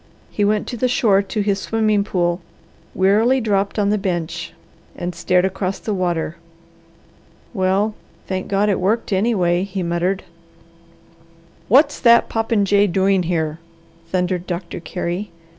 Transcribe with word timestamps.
He 0.31 0.43
went 0.43 0.65
to 0.65 0.77
the 0.77 0.87
shore 0.87 1.21
to 1.21 1.41
his 1.41 1.61
swimming 1.61 2.03
pool, 2.03 2.41
wearily 2.95 3.39
dropped 3.39 3.77
on 3.77 3.91
the 3.91 3.99
bench, 3.99 4.51
and 4.95 5.13
stared 5.13 5.45
across 5.45 5.77
the 5.77 5.93
water. 5.93 6.37
"Well 7.53 7.93
thank 8.25 8.47
God 8.47 8.67
it 8.67 8.79
worked, 8.79 9.13
anyway!" 9.13 9.63
he 9.63 9.83
muttered. 9.83 10.23
"What's 11.67 11.99
that 11.99 12.29
popinjay 12.29 12.87
doing 12.87 13.21
here?" 13.21 13.59
thundered 14.07 14.47
Doctor 14.47 14.79
Carey. 14.79 15.29